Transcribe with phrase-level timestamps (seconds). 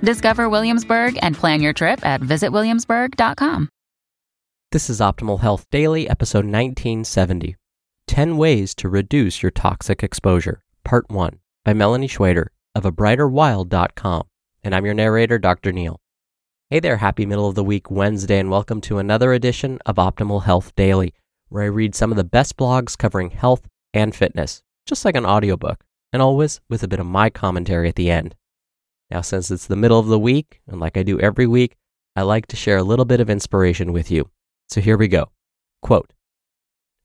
[0.00, 3.68] Discover Williamsburg and plan your trip at visitwilliamsburg.com.
[4.70, 7.56] This is Optimal Health Daily, episode 1970
[8.06, 14.22] 10 Ways to Reduce Your Toxic Exposure, Part 1, by Melani Schweder of abrighterwild.com.
[14.64, 15.72] And I'm your narrator, Dr.
[15.72, 16.00] Neal.
[16.70, 20.44] Hey there, happy middle of the week Wednesday, and welcome to another edition of Optimal
[20.44, 21.14] Health Daily,
[21.48, 25.26] where I read some of the best blogs covering health and fitness, just like an
[25.26, 28.34] audiobook, and always with a bit of my commentary at the end.
[29.10, 31.76] Now, since it's the middle of the week, and like I do every week,
[32.14, 34.30] I like to share a little bit of inspiration with you.
[34.68, 35.30] So here we go.
[35.80, 36.12] Quote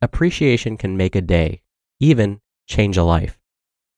[0.02, 1.62] Appreciation can make a day,
[2.00, 3.40] even change a life.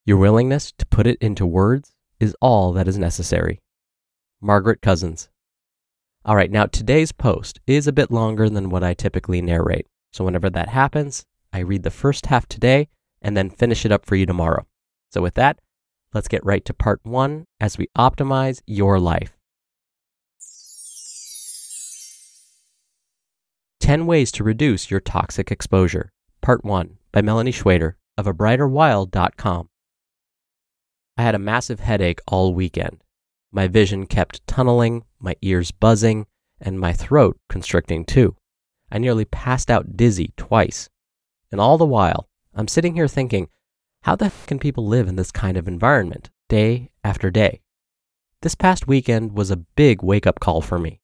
[0.06, 3.60] Your willingness to put it into words is all that is necessary.
[4.40, 5.30] Margaret Cousins.
[6.24, 9.88] All right, now today's post is a bit longer than what I typically narrate.
[10.14, 12.88] So whenever that happens, I read the first half today
[13.22, 14.68] and then finish it up for you tomorrow.
[15.12, 15.60] So with that,
[16.16, 19.38] let's get right to part one as we optimize your life.
[23.82, 26.12] 10 Ways to Reduce Your Toxic Exposure,
[26.42, 29.70] Part 1 by Melani Schweder of abrighterwild.com.
[31.18, 33.04] I had a massive headache all weekend.
[33.52, 36.26] My vision kept tunneling, my ears buzzing,
[36.60, 38.36] and my throat constricting too.
[38.92, 40.90] I nearly passed out dizzy twice.
[41.52, 43.50] And all the while, I'm sitting here thinking,
[44.06, 47.60] how the heck can people live in this kind of environment day after day?
[48.44, 51.02] This past weekend was a big wake up call for me.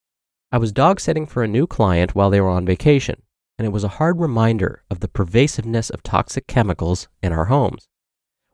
[0.52, 3.24] I was dog sitting for a new client while they were on vacation,
[3.58, 7.88] and it was a hard reminder of the pervasiveness of toxic chemicals in our homes.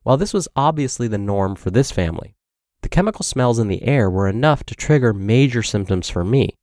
[0.03, 2.37] While this was obviously the norm for this family,
[2.83, 6.55] the chemical smells in the air were enough to trigger major symptoms for me.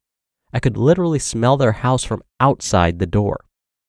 [0.54, 3.44] I could literally smell their house from outside the door.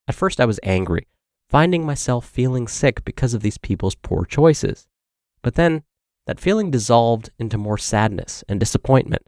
[0.06, 1.08] At first, I was angry,
[1.50, 4.88] finding myself feeling sick because of these people's poor choices.
[5.42, 5.84] But then,
[6.26, 9.28] that feeling dissolved into more sadness and disappointment.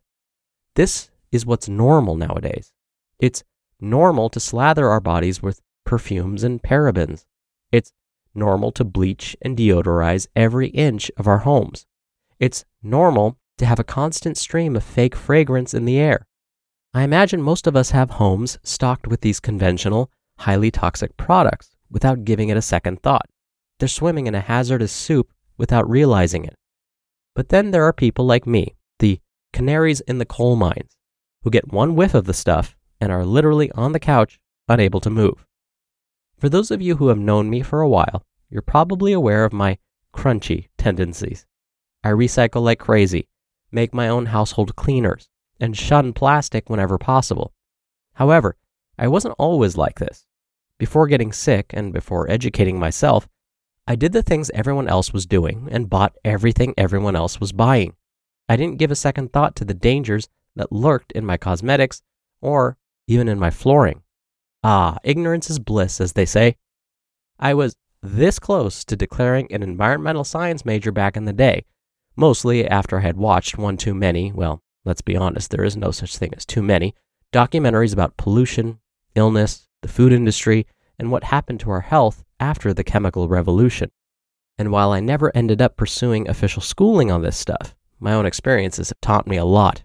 [0.75, 2.73] This is what's normal nowadays.
[3.19, 3.44] It's
[3.79, 7.25] normal to slather our bodies with perfumes and parabens.
[7.72, 7.94] It's
[8.34, 11.85] normal to bleach and deodorize every inch of our homes.
[12.39, 16.28] It's normal to have a constant stream of fake fragrance in the air.
[16.94, 22.25] I imagine most of us have homes stocked with these conventional, highly toxic products without
[22.25, 23.28] giving it a second thought.
[23.80, 26.56] They're swimming in a hazardous soup without realizing it.
[27.36, 29.20] But then there are people like me, the
[29.53, 30.97] canaries in the coal mines,
[31.44, 35.09] who get one whiff of the stuff and are literally on the couch, unable to
[35.09, 35.46] move.
[36.38, 39.53] For those of you who have known me for a while, you're probably aware of
[39.53, 39.78] my
[40.14, 41.46] crunchy tendencies.
[42.03, 43.28] I recycle like crazy,
[43.72, 47.53] make my own household cleaners, and shun plastic whenever possible.
[48.14, 48.56] However,
[48.97, 50.27] I wasn't always like this.
[50.79, 53.28] Before getting sick and before educating myself,
[53.88, 57.96] I did the things everyone else was doing and bought everything everyone else was buying.
[58.47, 62.02] I didn't give a second thought to the dangers that lurked in my cosmetics
[62.41, 62.78] or
[63.08, 64.03] even in my flooring.
[64.64, 66.58] Ah, ignorance is bliss, as they say.
[67.40, 71.66] I was this close to declaring an environmental science major back in the day,
[72.16, 75.91] mostly after I had watched one too many, well, let's be honest, there is no
[75.91, 76.94] such thing as too many,
[77.34, 78.80] documentaries about pollution,
[79.16, 80.67] illness, the food industry,
[80.99, 83.89] and what happened to our health after the chemical revolution.
[84.57, 88.89] And while I never ended up pursuing official schooling on this stuff, my own experiences
[88.89, 89.84] have taught me a lot.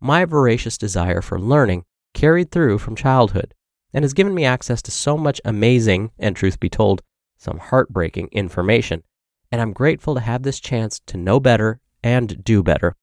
[0.00, 3.54] My voracious desire for learning carried through from childhood
[3.92, 7.02] and has given me access to so much amazing and, truth be told,
[7.36, 9.02] some heartbreaking information.
[9.50, 12.94] And I'm grateful to have this chance to know better and do better.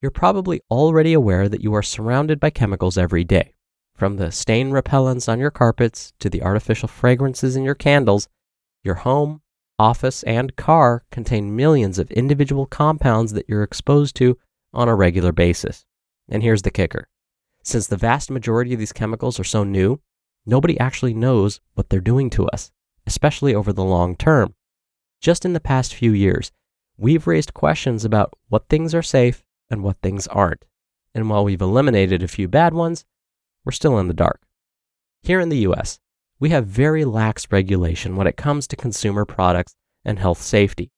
[0.00, 3.54] You're probably already aware that you are surrounded by chemicals every day.
[3.98, 8.28] From the stain repellents on your carpets to the artificial fragrances in your candles,
[8.84, 9.42] your home,
[9.76, 14.38] office, and car contain millions of individual compounds that you're exposed to
[14.72, 15.84] on a regular basis.
[16.28, 17.08] And here's the kicker
[17.64, 20.00] since the vast majority of these chemicals are so new,
[20.46, 22.70] nobody actually knows what they're doing to us,
[23.04, 24.54] especially over the long term.
[25.20, 26.52] Just in the past few years,
[26.96, 30.64] we've raised questions about what things are safe and what things aren't.
[31.16, 33.04] And while we've eliminated a few bad ones,
[33.68, 34.40] we're still in the dark.
[35.22, 35.98] Here in the US,
[36.40, 39.76] we have very lax regulation when it comes to consumer products
[40.06, 40.90] and health safety.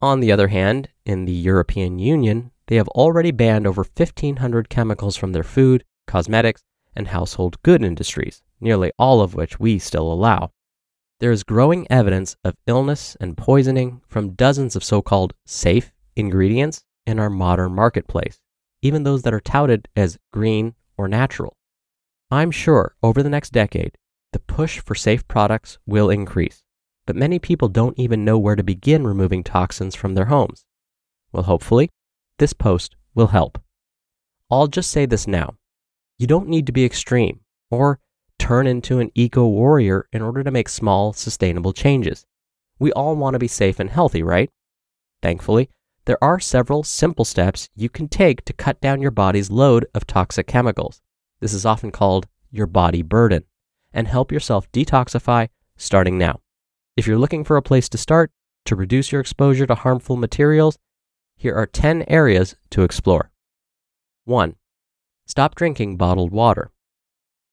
[0.00, 5.16] On the other hand, in the European Union, they have already banned over 1,500 chemicals
[5.16, 6.62] from their food, cosmetics,
[6.94, 10.52] and household good industries, nearly all of which we still allow.
[11.18, 16.84] There is growing evidence of illness and poisoning from dozens of so called safe ingredients
[17.04, 18.38] in our modern marketplace,
[18.80, 21.56] even those that are touted as green or natural.
[22.30, 23.96] I'm sure over the next decade,
[24.32, 26.64] the push for safe products will increase,
[27.06, 30.64] but many people don't even know where to begin removing toxins from their homes.
[31.32, 31.90] Well, hopefully,
[32.38, 33.60] this post will help.
[34.50, 35.54] I'll just say this now.
[36.18, 37.40] You don't need to be extreme
[37.70, 38.00] or
[38.38, 42.26] turn into an eco warrior in order to make small, sustainable changes.
[42.78, 44.50] We all want to be safe and healthy, right?
[45.22, 45.70] Thankfully,
[46.04, 50.06] there are several simple steps you can take to cut down your body's load of
[50.06, 51.02] toxic chemicals.
[51.40, 53.44] This is often called your body burden,
[53.92, 56.40] and help yourself detoxify starting now.
[56.96, 58.30] If you're looking for a place to start
[58.64, 60.78] to reduce your exposure to harmful materials,
[61.36, 63.30] here are 10 areas to explore.
[64.24, 64.56] 1.
[65.26, 66.70] Stop drinking bottled water.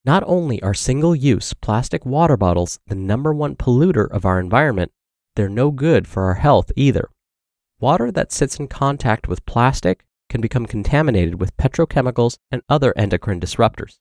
[0.06, 4.92] Not only are single use plastic water bottles the number one polluter of our environment,
[5.36, 7.10] they're no good for our health either.
[7.80, 13.40] Water that sits in contact with plastic can become contaminated with petrochemicals and other endocrine
[13.40, 14.00] disruptors.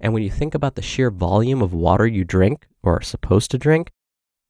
[0.00, 3.50] And when you think about the sheer volume of water you drink or are supposed
[3.50, 3.90] to drink,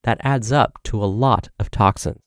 [0.04, 2.20] that adds up to a lot of toxins.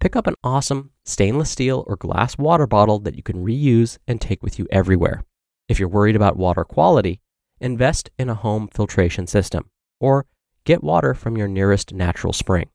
[0.00, 4.20] Pick up an awesome stainless steel or glass water bottle that you can reuse and
[4.20, 5.24] take with you everywhere.
[5.66, 7.22] If you're worried about water quality,
[7.58, 10.26] invest in a home filtration system or
[10.64, 12.68] get water from your nearest natural spring.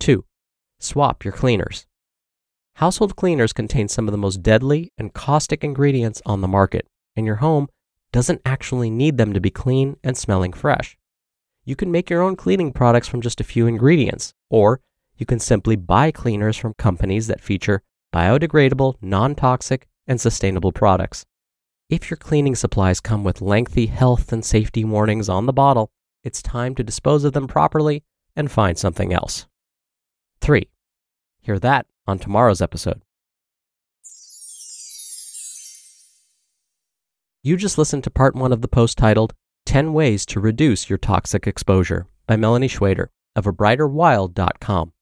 [0.00, 0.24] 2.
[0.80, 1.86] Swap your cleaners.
[2.76, 6.86] Household cleaners contain some of the most deadly and caustic ingredients on the market,
[7.16, 7.68] and your home
[8.12, 10.98] doesn't actually need them to be clean and smelling fresh.
[11.64, 14.82] You can make your own cleaning products from just a few ingredients, or
[15.16, 17.82] you can simply buy cleaners from companies that feature
[18.12, 21.24] biodegradable, non toxic, and sustainable products.
[21.88, 25.92] If your cleaning supplies come with lengthy health and safety warnings on the bottle,
[26.22, 28.04] it's time to dispose of them properly
[28.36, 29.46] and find something else.
[30.42, 30.68] 3.
[31.40, 33.02] Hear that on tomorrow's episode.
[37.42, 39.32] You just listened to part one of the post titled
[39.66, 44.92] 10 Ways to Reduce Your Toxic Exposure by Melani Schweder of abrighterwild.com.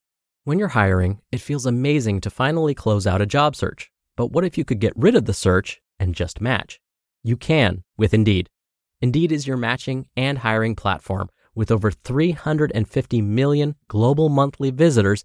[0.45, 3.91] When you're hiring, it feels amazing to finally close out a job search.
[4.15, 6.81] But what if you could get rid of the search and just match?
[7.23, 8.51] You can with Indeed.
[9.01, 15.25] Indeed is your matching and hiring platform with over 350 million global monthly visitors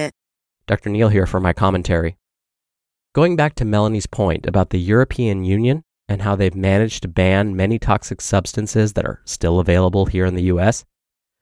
[0.71, 0.89] Dr.
[0.89, 2.15] Neal here for my commentary.
[3.13, 7.57] Going back to Melani's point about the European Union and how they've managed to ban
[7.57, 10.85] many toxic substances that are still available here in the US,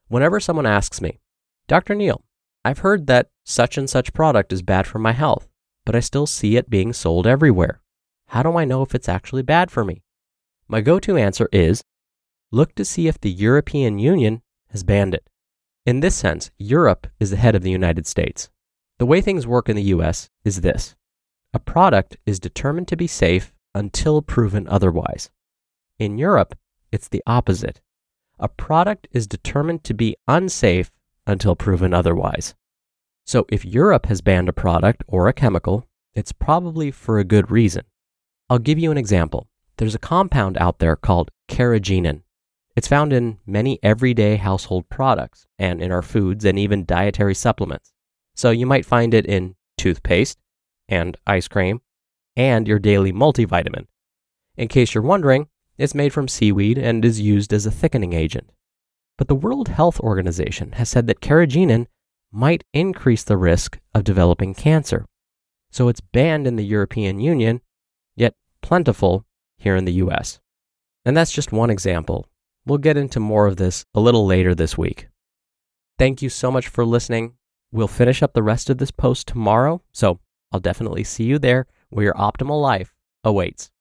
[0.08, 1.20] whenever someone asks me,
[1.68, 1.94] Dr.
[1.94, 2.24] Neal,
[2.66, 5.48] I've heard that such and such product is bad for my health,
[5.86, 7.82] but I still see it being sold everywhere.
[8.30, 10.02] How do I know if it's actually bad for me?
[10.68, 11.84] My go to answer is
[12.52, 15.30] look to see if the European Union has banned it.
[15.86, 18.50] In this sense, Europe is the head of the United States.
[19.00, 20.96] The way things work in the US is this
[21.54, 25.32] a product is determined to be safe until proven otherwise.
[25.98, 26.56] In Europe,
[26.92, 27.80] it's the opposite.
[28.40, 30.92] A product is determined to be unsafe
[31.26, 32.56] until proven otherwise.
[33.26, 37.50] So if Europe has banned a product or a chemical, it's probably for a good
[37.50, 37.84] reason.
[38.50, 39.48] I'll give you an example.
[39.78, 42.24] There's a compound out there called carrageenan.
[42.76, 47.94] It's found in many everyday household products and in our foods and even dietary supplements.
[48.40, 50.38] So you might find it in toothpaste
[50.88, 51.82] and ice cream
[52.38, 53.88] and your daily multivitamin.
[54.56, 58.50] In case you're wondering, it's made from seaweed and is used as a thickening agent.
[59.18, 61.88] But the World Health Organization has said that carrageenan
[62.32, 65.06] might increase the risk of developing cancer.
[65.70, 67.60] So it's banned in the European Union,
[68.16, 69.26] yet plentiful
[69.58, 70.40] here in the US.
[71.04, 72.26] And that's just one example.
[72.66, 75.10] We'll get into more of this a little later this week.
[75.98, 77.34] Thank you so much for listening.
[77.72, 80.20] We'll finish up the rest of this post tomorrow, so
[80.52, 83.72] I'll definitely see you there where your optimal life awaits.